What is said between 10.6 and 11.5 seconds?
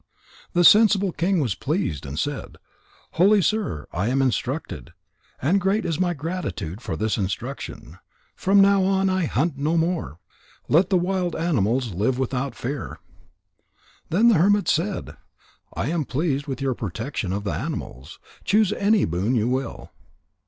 Let the wild